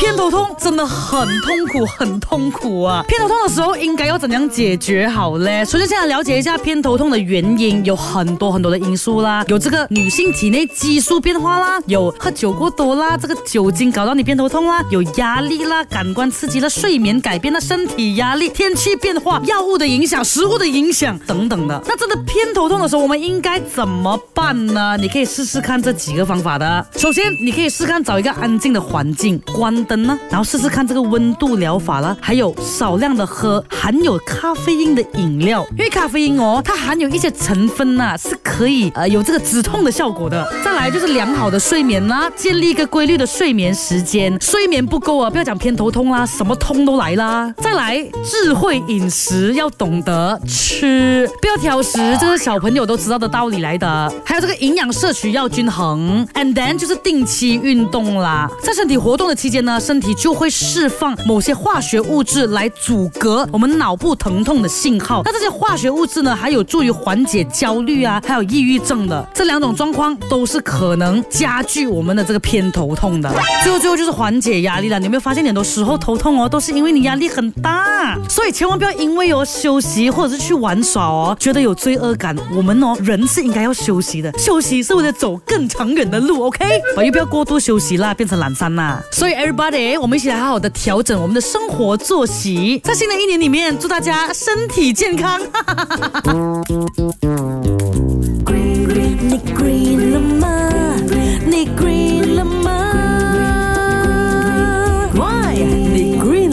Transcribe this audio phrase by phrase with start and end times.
[0.00, 3.04] 偏头痛真的很痛苦，很痛苦啊！
[3.06, 5.62] 偏头痛的时候应该要怎样解决好嘞？
[5.62, 21.78] 首先，先来了解一下偏头痛的原因，有很多很多的因素啦，有这个女性体内激素变化啦，有喝酒过多啦，这个酒精搞到你偏头痛啦，有压力啦，感官刺激了，睡眠改变了，身体压力、天气变化、药物的影响、食物的影响等等的。
[21.86, 24.96] 那真的偏头痛的时候，我们应该怎么办呢？
[24.98, 26.86] 你可以试试看这几个方法的。
[26.96, 29.86] 首先，你可以试试看找一个安静的环境，关。
[29.90, 30.16] 灯呢？
[30.28, 40.59] 然后试试看这个温度疗法啦，还有少量的喝含有咖啡因的饮料，因为咖啡因哦，它含有一些成分呐，是可以呃有这个止痛的效果的。
[40.70, 47.52] 再来就是良好的睡眠啦，建立一个规律的睡眠时间，睡眠不够啊，不要讲偏头痛啦，什么痛都来啦。
[47.58, 54.14] 再来智慧饮食，要懂得吃，不要挑食，这是小朋友都知道的道理来的。
[54.24, 70.59] 还有这个营养摄取要均衡，and then 就是定期运动啦，在身体活动的期间呢，身体就会释放某些化学物质来阻隔我们脑部疼痛的信号，那这些化学物质呢，还有助于缓解焦虑啊，还有抑郁症的这两种状况都是。
[70.62, 74.98] 可能加剧我们的这个偏头痛的，最后最后就是缓解压力了。
[74.98, 78.16] 你有没有发现，很多时候头痛哦，都是因为你压力很大。
[78.28, 82.36] 所以千万不要因为哦休息或者是去玩耍哦，觉得有罪恶感。
[82.54, 86.64] 我们哦人是应该要休息的，休息是为了走更长远的路，OK？
[86.94, 89.00] 所又不要过度休息啦，变成懒散啦。
[89.12, 92.80] 所以 everybody，我们一起来好好的调整我们的生活作息。
[92.84, 95.40] 在新的一年里面，祝大家身体健康。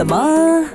[0.00, 0.70] 怎么？